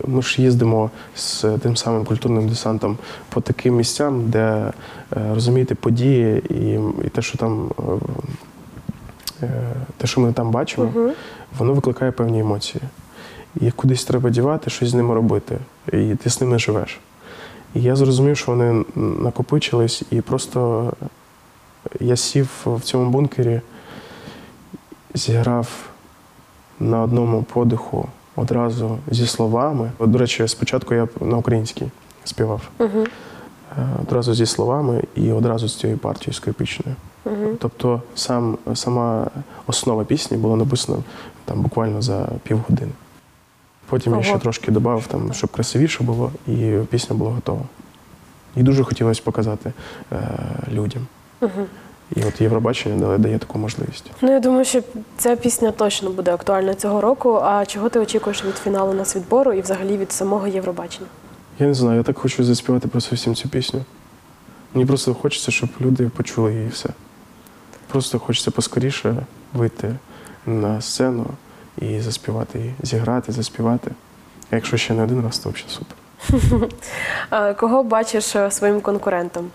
ми 0.06 0.22
ж 0.22 0.42
їздимо 0.42 0.90
з 1.16 1.44
тим 1.62 1.76
самим 1.76 2.04
культурним 2.04 2.48
десантом 2.48 2.98
по 3.28 3.40
таким 3.40 3.76
місцям, 3.76 4.22
де 4.30 4.40
е, 4.40 4.72
розумієте 5.34 5.74
події 5.74 6.42
і, 6.50 6.80
і 7.06 7.08
те, 7.08 7.22
що 7.22 7.38
там. 7.38 7.70
е, 9.42 9.46
Те, 9.96 10.06
що 10.06 10.20
ми 10.20 10.32
там 10.32 10.50
бачимо, 10.50 10.92
Угу. 10.96 11.10
воно 11.58 11.72
викликає 11.72 12.12
певні 12.12 12.40
емоції. 12.40 12.82
Їх 13.60 13.74
кудись 13.74 14.04
треба 14.04 14.30
дівати, 14.30 14.70
щось 14.70 14.88
з 14.88 14.94
ними 14.94 15.14
робити. 15.14 15.58
І 15.92 16.14
ти 16.14 16.30
з 16.30 16.40
ними 16.40 16.58
живеш. 16.58 17.00
І 17.74 17.82
я 17.82 17.96
зрозумів, 17.96 18.36
що 18.36 18.52
вони 18.52 18.84
накопичились, 18.94 20.02
і 20.10 20.20
просто 20.20 20.92
я 22.00 22.16
сів 22.16 22.48
в 22.66 22.80
цьому 22.80 23.10
бункері, 23.10 23.60
зіграв 25.14 25.68
на 26.80 27.02
одному 27.02 27.42
подиху 27.42 28.08
одразу 28.36 28.98
зі 29.10 29.26
словами. 29.26 29.90
От, 29.98 30.10
До 30.10 30.18
речі, 30.18 30.48
спочатку 30.48 30.94
я 30.94 31.08
на 31.20 31.36
українській 31.36 31.86
співав. 32.24 32.62
Угу. 32.78 33.06
Одразу 34.02 34.34
зі 34.34 34.46
словами 34.46 35.02
і 35.14 35.32
одразу 35.32 35.68
з 35.68 35.76
цією 35.76 35.98
партією 35.98 36.34
скрипічною. 36.34 36.96
Угу. 37.24 37.56
Тобто 37.58 38.02
сам, 38.14 38.58
сама 38.74 39.30
основа 39.66 40.04
пісні 40.04 40.36
була 40.36 40.56
написана 40.56 40.98
там 41.44 41.62
буквально 41.62 42.02
за 42.02 42.28
півгодини. 42.42 42.92
Потім 43.88 44.16
я 44.16 44.22
ще 44.22 44.38
трошки 44.38 44.70
додав, 44.70 45.06
там, 45.06 45.32
щоб 45.32 45.50
красивіше 45.50 46.04
було, 46.04 46.32
і 46.46 46.72
пісня 46.90 47.16
була 47.16 47.30
готова. 47.30 47.62
І 48.56 48.62
дуже 48.62 48.84
хотілося 48.84 49.22
показати 49.24 49.72
е, 50.12 50.16
людям. 50.72 51.06
Угу. 51.40 51.66
І 52.16 52.22
от 52.24 52.40
Євробачення 52.40 53.06
дає, 53.06 53.18
дає 53.18 53.38
таку 53.38 53.58
можливість. 53.58 54.10
Ну 54.20 54.32
я 54.32 54.40
думаю, 54.40 54.64
що 54.64 54.82
ця 55.16 55.36
пісня 55.36 55.70
точно 55.70 56.10
буде 56.10 56.34
актуальна 56.34 56.74
цього 56.74 57.00
року. 57.00 57.40
А 57.44 57.66
чого 57.66 57.88
ти 57.88 58.00
очікуєш 58.00 58.44
від 58.44 58.54
фіналу 58.54 58.92
нацвідбору 58.92 59.52
і 59.52 59.60
взагалі 59.60 59.96
від 59.96 60.12
самого 60.12 60.46
Євробачення? 60.46 61.06
Я 61.58 61.66
не 61.66 61.74
знаю, 61.74 61.96
я 61.96 62.02
так 62.02 62.18
хочу 62.18 62.44
заспівати 62.44 62.88
просто 62.88 63.16
всім 63.16 63.34
цю 63.34 63.48
пісню. 63.48 63.84
Мені 64.74 64.86
просто 64.86 65.14
хочеться, 65.14 65.50
щоб 65.50 65.68
люди 65.80 66.08
почули 66.16 66.54
її 66.54 66.68
все. 66.68 66.88
Просто 67.86 68.18
хочеться 68.18 68.50
поскоріше 68.50 69.16
вийти 69.54 69.94
на 70.46 70.80
сцену 70.80 71.26
і 71.80 72.00
заспівати 72.00 72.58
її, 72.58 72.74
зіграти, 72.82 73.32
заспівати. 73.32 73.90
А 74.50 74.54
якщо 74.54 74.76
ще 74.76 74.94
не 74.94 75.02
один 75.02 75.22
раз, 75.22 75.38
то 75.38 75.50
взагалі 75.50 75.70
супер. 75.70 75.96
Кого 77.56 77.82
бачиш 77.82 78.36
е, 78.36 78.50
своїм 78.50 78.80
конкурентом? 78.80 79.50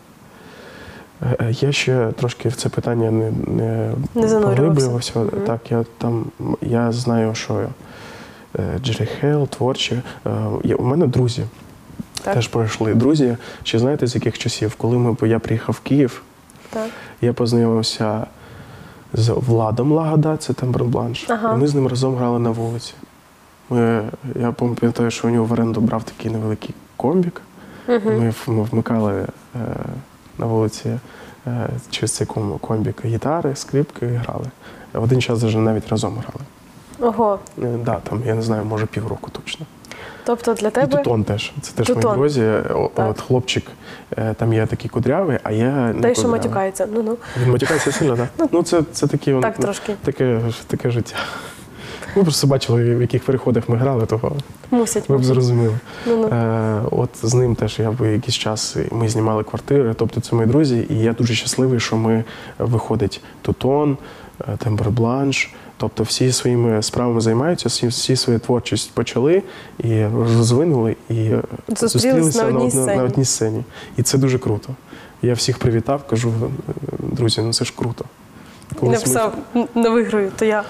Е, 1.21 1.35
е, 1.39 1.51
Я 1.51 1.71
ще 1.71 2.11
трошки 2.19 2.49
в 2.49 2.55
це 2.55 2.69
питання 2.69 3.11
не, 3.11 3.31
не, 3.47 3.93
Не 4.15 4.39
поглиблювався. 4.39 5.19
Мгм. 5.19 5.29
Так, 5.47 5.71
я 5.71 5.85
там 5.97 6.25
я 6.61 6.91
знаю, 6.91 7.35
що 7.35 7.67
Джері 8.83 9.05
Хейл, 9.05 9.47
творчі. 9.47 10.01
Є- 10.63 10.75
У 10.75 10.83
мене 10.83 11.07
друзі 11.07 11.43
Так. 12.23 12.33
теж 12.33 12.47
пройшли. 12.47 12.93
Друзі, 12.93 13.37
ще 13.63 13.79
знаєте 13.79 14.07
з 14.07 14.15
яких 14.15 14.37
часів? 14.37 14.75
Коли 14.75 14.97
ми, 14.97 15.15
я 15.21 15.39
приїхав 15.39 15.75
в 15.75 15.79
Київ, 15.79 16.21
Так. 16.69 16.87
я 17.21 17.33
познайомився 17.33 18.25
з 19.13 19.29
Владом 19.29 19.91
Лагода, 19.91 20.37
це 20.37 20.53
Тембр 20.53 20.83
Бланш. 20.83 21.29
Ага. 21.29 21.53
І 21.53 21.57
ми 21.57 21.67
з 21.67 21.75
ним 21.75 21.87
разом 21.87 22.15
грали 22.15 22.39
на 22.39 22.49
вулиці. 22.49 22.93
Ми, 23.69 24.03
я 24.35 24.51
пам'ятаю, 24.51 25.11
що 25.11 25.27
у 25.27 25.31
нього 25.31 25.45
в 25.45 25.51
оренду 25.51 25.81
брав 25.81 26.03
такий 26.03 26.31
невеликий 26.31 26.75
комбік. 26.97 27.41
Угу. 27.87 27.99
Ми, 28.05 28.33
ми 28.47 28.63
вмикали 28.63 29.13
е, 29.21 29.27
на 30.37 30.45
вулиці 30.45 30.99
е, 31.47 31.69
через 31.89 32.11
цей 32.11 32.27
комбік 32.61 33.05
гітари, 33.05 33.55
скрипки 33.55 34.05
і 34.05 34.15
грали. 34.15 34.45
В 34.93 35.03
один 35.03 35.21
час 35.21 35.41
даже 35.41 35.57
навіть 35.57 35.89
разом 35.89 36.13
грали. 36.13 36.45
Ого. 36.99 37.39
Е, 37.63 37.77
да, 37.85 37.95
там, 37.95 38.21
я 38.25 38.35
не 38.35 38.41
знаю, 38.41 38.65
може 38.65 38.85
півроку 38.85 39.31
точно. 39.31 39.65
Тобто 40.25 40.53
для 40.53 40.67
І 40.67 40.87
Тутон 40.87 41.23
теж. 41.23 41.51
Це 41.61 41.71
теж 41.73 41.87
Тутон. 41.87 42.03
мої 42.03 42.17
друзі. 42.17 42.51
От 42.95 43.21
хлопчик, 43.21 43.65
е, 44.17 44.33
там 44.33 44.53
є 44.53 44.65
такий 44.65 44.89
кудрявий, 44.89 45.37
а 45.43 45.51
я 45.51 45.71
не 45.71 46.01
той, 46.01 46.01
що 46.01 46.21
кудрявий. 46.21 46.31
матюкається. 46.39 46.87
Ну 46.93 47.03
ну 47.03 47.17
Він 47.41 47.51
матюкається 47.51 47.91
сильно, 47.91 48.17
так? 48.17 48.49
Ну, 48.51 48.63
це, 48.63 48.81
це 48.91 49.07
такі, 49.07 49.33
так 49.33 49.55
ну, 49.57 49.63
трошки 49.63 49.95
таке, 50.03 50.39
таке 50.67 50.91
життя. 50.91 51.15
Ми 52.15 52.23
просто 52.23 52.47
бачили, 52.47 52.95
в 52.95 53.01
яких 53.01 53.23
переходах 53.23 53.69
ми 53.69 53.77
грали, 53.77 54.05
того 54.05 54.31
мусять. 54.71 55.09
ви 55.09 55.17
б 55.17 55.23
зрозуміли. 55.23 55.75
Ну 56.05 56.17
ну 56.17 56.27
Е, 56.27 56.81
от 56.91 57.09
з 57.23 57.33
ним 57.33 57.55
теж 57.55 57.79
я 57.79 57.91
би 57.91 58.11
якийсь 58.11 58.35
час 58.35 58.77
ми 58.91 59.09
знімали 59.09 59.43
квартири, 59.43 59.93
тобто 59.97 60.21
це 60.21 60.35
мої 60.35 60.47
друзі, 60.47 60.87
і 60.89 60.99
я 60.99 61.13
дуже 61.13 61.33
щасливий, 61.33 61.79
що 61.79 61.95
ми 61.95 62.13
е, 62.13 62.23
виходить 62.57 63.21
Тутон, 63.41 63.97
е, 64.41 64.57
Тембер 64.57 64.91
Бланш. 64.91 65.53
Тобто 65.83 66.03
всі 66.03 66.31
своїми 66.31 66.83
справами 66.83 67.21
займаються, 67.21 67.69
всі, 67.69 67.87
всі 67.87 68.15
свою 68.15 68.39
творчість 68.39 68.91
почали 68.91 69.43
і 69.79 70.05
розвинули, 70.05 70.95
і 71.09 71.31
зустрілися 71.79 72.43
на 72.43 72.47
одній 72.47 72.57
одна- 72.67 72.69
сцені. 72.83 72.97
на 72.97 73.03
одній 73.03 73.25
сцені. 73.25 73.63
І 73.97 74.03
це 74.03 74.17
дуже 74.17 74.39
круто. 74.39 74.69
Я 75.21 75.33
всіх 75.33 75.57
привітав, 75.57 76.07
кажу, 76.09 76.29
«Е, 76.69 76.73
друзі, 76.99 77.41
ну 77.41 77.53
це 77.53 77.65
ж 77.65 77.73
круто. 77.75 78.05
Колись 78.79 78.91
ми- 78.91 78.97
написав 79.13 79.35
«Н- 79.55 79.67
не 79.75 79.89
виграю, 79.89 80.31
то 80.35 80.45
я. 80.45 80.63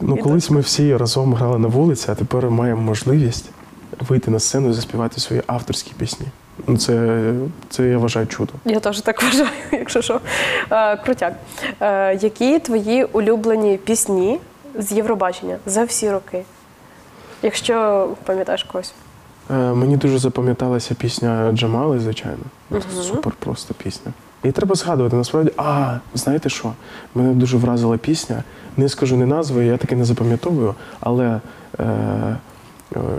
Ну, 0.00 0.16
колись 0.16 0.50
ми 0.50 0.60
всі 0.60 0.96
разом 0.96 1.34
грали 1.34 1.58
на 1.58 1.68
вулиці, 1.68 2.06
а 2.10 2.14
тепер 2.14 2.50
маємо 2.50 2.80
можливість 2.82 3.50
вийти 4.08 4.30
на 4.30 4.40
сцену 4.40 4.68
і 4.70 4.72
заспівати 4.72 5.20
свої 5.20 5.42
авторські 5.46 5.92
пісні. 5.98 6.26
Ну, 6.66 6.76
це, 6.76 7.22
це 7.68 7.88
я 7.88 7.98
вважаю 7.98 8.26
чудо. 8.26 8.52
Я 8.64 8.80
теж 8.80 9.00
так 9.00 9.22
вважаю, 9.22 9.48
якщо 9.72 10.02
що. 10.02 10.20
Е, 10.70 10.96
крутяк. 10.96 11.32
Е, 11.80 12.14
які 12.14 12.58
твої 12.58 13.04
улюблені 13.04 13.76
пісні 13.76 14.38
з 14.78 14.92
Євробачення 14.92 15.56
за 15.66 15.84
всі 15.84 16.10
роки? 16.10 16.44
Якщо 17.42 18.08
пам'ятаєш 18.24 18.64
когось. 18.64 18.94
Е, 19.50 19.54
мені 19.54 19.96
дуже 19.96 20.18
запам'яталася 20.18 20.94
пісня 20.94 21.52
Джамали, 21.52 22.00
звичайно. 22.00 22.44
Мгм. 22.70 22.82
Супер 23.02 23.32
просто 23.38 23.74
пісня. 23.74 24.12
І 24.44 24.52
треба 24.52 24.74
згадувати, 24.74 25.16
насправді, 25.16 25.52
а, 25.56 25.98
знаєте 26.14 26.48
що? 26.48 26.72
Мене 27.14 27.34
дуже 27.34 27.56
вразила 27.56 27.96
пісня. 27.96 28.42
Не 28.76 28.88
скажу 28.88 29.16
не 29.16 29.26
назви, 29.26 29.64
я 29.64 29.76
таки 29.76 29.96
не 29.96 30.04
запам'ятовую, 30.04 30.74
але 31.00 31.40
е, 31.80 32.36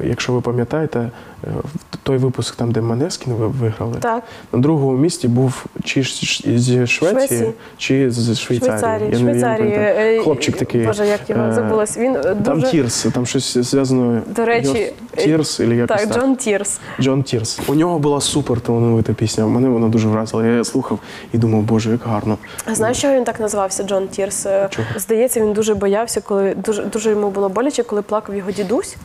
якщо 0.04 0.34
ви 0.34 0.42
пам'ятаєте, 0.42 1.00
е, 1.44 1.48
в 1.94 1.98
той 2.04 2.18
випуск, 2.18 2.56
там, 2.56 2.72
де 2.72 2.82
Манескін 2.82 3.34
ви 3.34 3.48
виграли, 3.48 3.96
Так, 4.00 4.24
На 4.54 4.60
другому 4.60 4.98
місці 4.98 5.28
був 5.28 5.66
чи 5.84 6.04
ж 6.04 6.14
з- 6.16 6.60
зі 6.60 6.88
Швеції, 6.88 7.28
Швеції. 7.28 7.52
чи 7.78 8.12
з 8.12 8.40
Швейцарії. 8.40 8.70
Швейцарії. 8.80 9.10
Я 9.12 9.20
не- 9.20 9.26
я 9.26 9.34
не 9.34 9.40
Швейцарії. 9.40 9.74
Е, 9.76 10.20
Хлопчик 10.24 10.58
такий. 10.58 10.86
Боже, 10.86 11.08
як 11.08 11.30
його 11.30 11.44
е, 11.44 11.54
забулось. 11.54 11.98
Він 11.98 12.16
е, 12.16 12.36
Там. 12.46 12.62
Тірс, 12.62 13.06
там 13.14 13.26
щось 13.26 13.58
зв'язано. 13.58 14.22
До 14.36 14.46
речі, 14.46 14.94
Тірс, 15.16 15.60
або 15.60 15.74
якось 15.74 15.98
Так, 16.00 16.08
так. 16.08 16.22
Джон 16.22 16.36
Тірс. 16.36 16.80
Джон 17.02 17.24
Тірс. 17.24 17.60
У 17.68 17.76
нього 17.76 18.00
була 18.00 18.22
супер 18.22 18.62
талановита 18.62 19.14
пісня. 19.14 19.46
Мене 19.48 19.70
вона 19.70 19.88
дуже 19.88 20.08
вразила. 20.08 20.46
Я 20.46 20.52
її 20.52 20.66
слухав 20.66 21.00
і 21.34 21.38
думав, 21.38 21.62
боже, 21.62 21.92
як 21.92 22.02
гарно. 22.06 22.38
А 22.66 22.76
знаєш, 22.76 23.02
чого 23.02 23.14
він 23.14 23.24
так 23.24 23.40
назвався 23.40 23.84
Джон 23.84 24.08
Тірс? 24.08 24.46
Е, 24.46 24.68
Чого? 24.72 24.88
Здається, 24.96 25.40
він 25.42 25.54
дуже 25.54 25.76
боявся, 25.76 26.22
коли 26.22 26.56
дуже 26.56 26.84
дуже 26.86 27.10
йому 27.10 27.30
було 27.30 27.50
боляче, 27.50 27.84
коли 27.84 28.02
плакав 28.02 28.36
його 28.36 28.52
дідусь. 28.52 28.96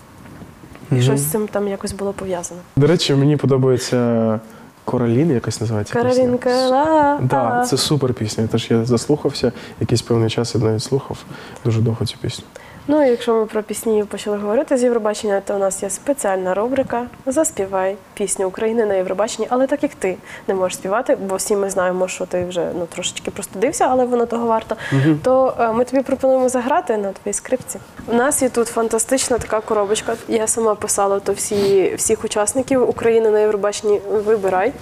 І 0.98 1.02
щось 1.02 1.20
з 1.20 1.30
цим 1.30 1.48
там 1.48 1.68
якось 1.68 1.92
було 1.92 2.12
пов'язано. 2.12 2.60
До 2.76 2.86
речі, 2.86 3.14
мені 3.14 3.36
подобається 3.36 4.40
Королін, 4.84 5.30
якась 5.30 5.60
називається. 5.60 5.94
Каролінка, 5.94 6.50
пісня. 6.50 7.20
Да, 7.22 7.66
це 7.70 7.76
супер 7.76 8.14
пісня. 8.14 8.48
Тож 8.52 8.70
я 8.70 8.84
заслухався, 8.84 9.52
якийсь 9.80 10.02
певний 10.02 10.30
час 10.30 10.54
я 10.54 10.60
навіть 10.60 10.82
слухав 10.82 11.24
дуже 11.64 11.80
довго 11.80 12.06
цю 12.06 12.16
пісню. 12.20 12.44
Ну, 12.86 13.06
і 13.06 13.10
якщо 13.10 13.34
ми 13.34 13.46
про 13.46 13.62
пісні 13.62 14.04
почали 14.04 14.36
говорити 14.36 14.76
з 14.76 14.82
Євробачення, 14.82 15.40
то 15.40 15.54
у 15.54 15.58
нас 15.58 15.82
є 15.82 15.90
спеціальна 15.90 16.54
рубрика 16.54 17.06
Заспівай 17.26 17.96
пісню 18.14 18.48
України 18.48 18.86
на 18.86 18.94
Євробаченні. 18.94 19.48
Але 19.50 19.66
так 19.66 19.82
як 19.82 19.94
ти 19.94 20.16
не 20.48 20.54
можеш 20.54 20.78
співати, 20.78 21.16
бо 21.16 21.36
всі 21.36 21.56
ми 21.56 21.70
знаємо, 21.70 22.08
що 22.08 22.26
ти 22.26 22.44
вже 22.44 22.70
ну 22.78 22.86
трошечки 22.86 23.30
простудився, 23.30 23.86
але 23.90 24.04
воно 24.04 24.26
того 24.26 24.46
варто. 24.46 24.76
То 25.22 25.54
е, 25.60 25.72
ми 25.72 25.84
тобі 25.84 26.02
пропонуємо 26.02 26.48
заграти 26.48 26.96
на 26.96 27.12
твоїй 27.12 27.34
скрипці. 27.34 27.78
У 28.06 28.14
нас 28.14 28.42
є 28.42 28.48
тут 28.48 28.68
фантастична 28.68 29.38
така 29.38 29.60
коробочка. 29.60 30.16
Я 30.28 30.46
сама 30.46 30.74
писала 30.74 31.20
то 31.20 31.32
всі 31.32 31.94
всіх 31.94 32.24
учасників 32.24 32.88
України 32.88 33.30
на 33.30 33.40
Євробаченні. 33.40 34.00
Вибирай. 34.10 34.72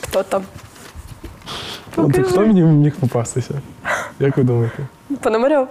Хто 0.00 0.22
там? 0.22 0.44
Покажи. 1.94 2.22
хто 2.22 2.40
мені 2.40 2.62
міг 2.62 2.96
попастися? 2.96 3.54
Як 4.20 4.36
ви 4.36 4.42
думаєте? 4.42 4.86
Пономарьов. 5.20 5.68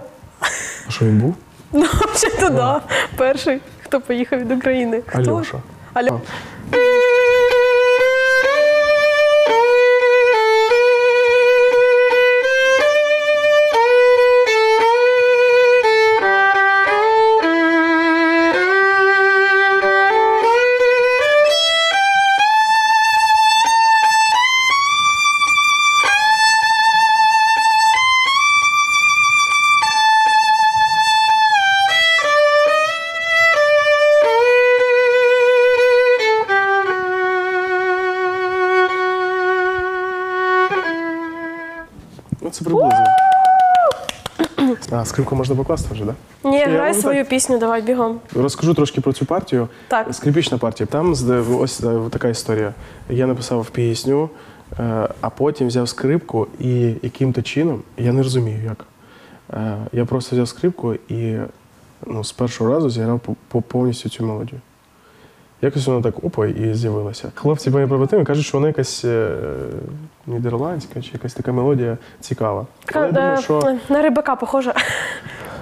Що 0.92 1.04
він 1.04 1.18
був? 1.18 1.36
Ну, 1.72 1.86
взагалі, 2.14 2.40
то 2.40 2.48
да. 2.48 2.80
Перший, 3.16 3.60
хто 3.82 4.00
поїхав 4.00 4.38
від 4.38 4.52
України. 4.52 5.02
Хто? 5.06 5.18
Альоша. 5.18 5.58
Алло. 5.92 6.20
А, 45.02 45.04
скрипку 45.04 45.36
можна 45.36 45.56
покласти 45.56 45.94
вже, 45.94 46.04
так? 46.04 46.14
Ні, 46.44 46.58
Я 46.58 46.66
грай 46.68 46.92
свою 46.94 47.02
свою 47.02 47.24
пісню, 47.24 47.58
давай 47.58 47.82
бігом. 47.82 48.20
Розкажу 48.34 48.74
трошки 48.74 49.00
про 49.00 49.12
цю 49.12 49.24
партію. 49.26 49.68
Так. 49.88 50.14
Скрипічна 50.14 50.58
партія. 50.58 50.86
Там 50.86 51.10
ось 51.58 51.80
е, 51.84 51.98
така 52.10 52.28
історія. 52.28 52.74
Я 53.10 53.26
написав 53.26 53.70
пісню, 53.70 54.30
е, 54.78 55.08
а 55.20 55.30
потім 55.30 55.66
взяв 55.66 55.88
скрипку 55.88 56.46
і 56.60 56.94
яким-то 57.02 57.42
чином, 57.42 57.82
я 57.98 58.12
не 58.12 58.22
розумію 58.22 58.58
як. 58.64 58.84
е, 59.52 59.76
Я 59.92 60.04
просто 60.04 60.36
взяв 60.36 60.48
скрипку 60.48 60.94
і 61.08 61.36
ну, 62.06 62.24
з 62.24 62.32
першого 62.32 62.70
разу 62.74 62.90
зіграв 62.90 63.20
по- 63.20 63.36
по- 63.48 63.62
повністю 63.62 64.08
цю 64.08 64.24
мелодію. 64.26 64.60
Якось 65.64 65.86
вона 65.86 66.02
так 66.02 66.24
опа 66.24 66.46
і 66.46 66.74
з'явилася. 66.74 67.32
Хлопці 67.34 67.70
мої 67.70 67.86
побратими 67.86 68.24
кажуть, 68.24 68.44
що 68.44 68.58
вона 68.58 68.68
якась 68.68 69.04
е, 69.04 69.28
нідерландська 70.26 71.02
чи 71.02 71.10
якась 71.12 71.34
така 71.34 71.52
мелодія 71.52 71.98
цікава. 72.20 72.66
Але 72.92 73.06
я 73.06 73.12
думаю, 73.12 73.42
що 73.42 73.76
На 73.88 74.02
рибака 74.02 74.36
похожа. 74.36 74.74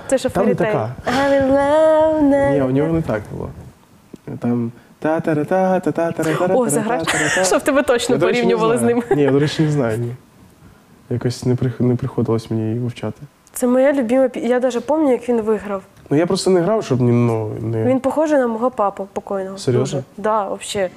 Це 0.06 0.28
Там 0.28 0.46
не 0.46 0.54
така. 0.54 0.94
Love, 1.06 2.22
на- 2.22 2.50
ні, 2.50 2.62
у 2.62 2.70
нього 2.70 2.92
не 2.92 3.02
так 3.02 3.22
було. 3.32 3.50
Там 4.38 4.72
та 4.98 5.20
та 5.20 5.34
та 5.34 5.44
та 5.44 5.80
та 5.80 6.12
та 6.12 6.12
та 6.12 6.46
та 6.46 6.54
О, 6.54 6.68
заграй. 6.68 7.02
Щоб 7.44 7.62
тебе 7.62 7.82
точно 7.82 8.18
порівнювали 8.18 8.78
з 8.78 8.82
ним. 8.82 9.02
Ні, 9.16 9.22
я, 9.22 9.30
до 9.30 9.38
речі, 9.38 9.62
не 9.62 9.70
знаю. 9.70 9.98
Ні. 9.98 10.14
Якось 11.10 11.44
не, 11.44 11.56
прих... 11.56 11.80
не 11.80 11.96
приходилось 11.96 12.50
мені 12.50 12.62
її 12.62 12.78
вивчати. 12.78 13.22
Це 13.52 13.66
моя 13.66 13.92
любима 13.92 14.28
пісня. 14.28 14.48
Я 14.48 14.60
навіть 14.60 14.86
пам'ятаю, 14.86 15.18
як 15.18 15.28
він 15.28 15.40
виграв. 15.40 15.82
Ну 16.10 16.16
я 16.16 16.26
просто 16.26 16.50
не 16.50 16.60
грав, 16.60 16.84
щоб 16.84 17.00
ні, 17.00 17.12
ну, 17.12 17.50
не. 17.60 17.84
Він 17.84 18.00
похожий 18.00 18.38
на 18.38 18.46
мого 18.46 18.70
папу 18.70 19.08
покойного. 19.12 19.58
Серйозно? 19.58 19.98
Дуже. 19.98 20.04
Да, 20.16 20.48
взагалі. 20.54 20.90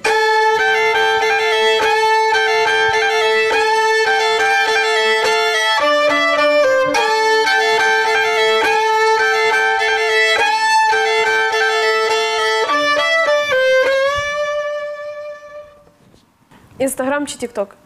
Інстаграм 16.78 17.26
чи 17.26 17.38
Тікток? 17.38 17.76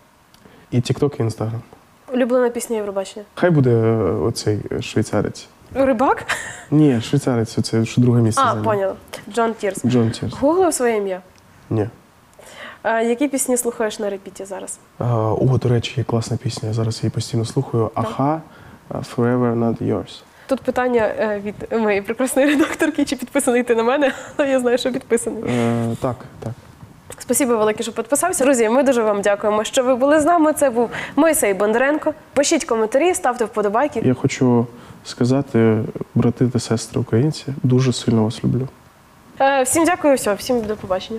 І 0.70 0.76
TikTok, 0.76 1.20
і 1.20 1.22
Instagram. 1.22 1.60
Улюблена 2.12 2.48
пісня 2.50 2.76
Євробачення. 2.76 3.24
Хай 3.34 3.50
буде 3.50 3.70
е, 3.70 4.02
оцей 4.02 4.60
е, 4.72 4.82
швейцарець. 4.82 5.48
Рибак? 5.74 6.26
Ні, 6.70 7.00
швейцарець, 7.00 7.58
оце 7.58 7.84
що 7.84 8.00
друге 8.00 8.22
місце. 8.22 8.40
А, 8.42 8.46
зайняв. 8.46 8.64
поняла. 8.64 8.94
Джон 9.34 9.54
Тірс. 9.54 9.86
Джон 9.86 10.10
Тірс. 10.10 10.34
Гуглив 10.34 10.74
своє 10.74 10.96
ім'я. 10.96 11.20
Ні. 11.70 11.88
А, 12.82 13.00
які 13.00 13.28
пісні 13.28 13.56
слухаєш 13.56 13.98
на 13.98 14.10
репіті 14.10 14.44
зараз? 14.44 14.78
А, 14.98 15.32
о, 15.32 15.58
до 15.58 15.68
речі, 15.68 15.94
є 15.96 16.04
класна 16.04 16.36
пісня. 16.36 16.68
Я 16.68 16.74
зараз 16.74 17.02
її 17.02 17.10
постійно 17.10 17.44
слухаю. 17.44 17.90
Аха, 17.94 18.42
Forever 18.90 19.58
Not 19.58 19.82
Yours. 19.82 20.22
Тут 20.46 20.60
питання 20.60 21.02
е, 21.18 21.40
від 21.44 21.80
моєї 21.80 22.02
прекрасної 22.02 22.48
редакторки, 22.48 23.04
чи 23.04 23.16
підписаний 23.16 23.62
ти 23.62 23.74
на 23.74 23.82
мене, 23.82 24.12
але 24.36 24.48
я 24.50 24.60
знаю, 24.60 24.78
що 24.78 24.92
підписаний. 24.92 25.42
Е, 25.48 25.96
так, 26.00 26.16
так. 26.40 26.52
Спасибо 27.18 27.56
велике, 27.56 27.82
що 27.82 27.92
підписався. 27.92 28.44
Друзі, 28.44 28.68
ми 28.68 28.82
дуже 28.82 29.02
вам 29.02 29.22
дякуємо, 29.22 29.64
що 29.64 29.82
ви 29.84 29.94
були 29.94 30.20
з 30.20 30.24
нами. 30.24 30.52
Це 30.52 30.70
був 30.70 30.90
Мойсей 31.16 31.54
Бондаренко. 31.54 32.14
Пишіть 32.32 32.64
коментарі, 32.64 33.14
ставте 33.14 33.44
вподобайки. 33.44 34.00
Я 34.04 34.14
хочу 34.14 34.66
сказати, 35.08 35.82
брати 36.14 36.48
та 36.48 36.58
сестри 36.58 37.00
українці, 37.00 37.44
дуже 37.62 37.92
сильно 37.92 38.24
вас 38.24 38.44
люблю. 38.44 38.68
Е, 39.40 39.62
всім 39.62 39.84
дякую, 39.84 40.14
все, 40.14 40.34
всім 40.34 40.60
до 40.60 40.76
побачення. 40.76 41.16